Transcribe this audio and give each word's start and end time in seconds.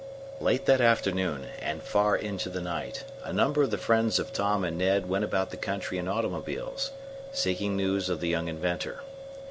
Late 0.39 0.65
that 0.65 0.81
afternoon, 0.81 1.45
and 1.61 1.83
far 1.83 2.15
into 2.15 2.49
the 2.49 2.59
night, 2.59 3.03
a 3.23 3.31
number 3.31 3.61
of 3.61 3.69
the 3.69 3.77
friends 3.77 4.17
of 4.17 4.33
Tom 4.33 4.63
and 4.63 4.75
Ned 4.75 5.07
went 5.07 5.23
about 5.23 5.51
the 5.51 5.57
country 5.57 5.99
in 5.99 6.07
automobiles, 6.07 6.89
seeking 7.31 7.77
news 7.77 8.09
of 8.09 8.19
the 8.19 8.27
young 8.27 8.47
inventor. 8.47 9.01